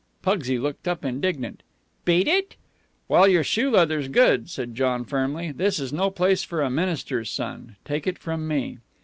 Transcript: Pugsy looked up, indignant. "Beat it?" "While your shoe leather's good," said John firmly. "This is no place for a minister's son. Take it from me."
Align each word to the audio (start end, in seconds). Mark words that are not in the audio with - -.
Pugsy 0.23 0.57
looked 0.57 0.87
up, 0.87 1.05
indignant. 1.05 1.61
"Beat 2.05 2.27
it?" 2.27 2.55
"While 3.05 3.27
your 3.27 3.43
shoe 3.43 3.69
leather's 3.69 4.07
good," 4.07 4.49
said 4.49 4.73
John 4.73 5.05
firmly. 5.05 5.51
"This 5.51 5.77
is 5.77 5.93
no 5.93 6.09
place 6.09 6.43
for 6.43 6.63
a 6.63 6.71
minister's 6.71 7.29
son. 7.29 7.75
Take 7.85 8.07
it 8.07 8.17
from 8.17 8.47
me." 8.47 8.79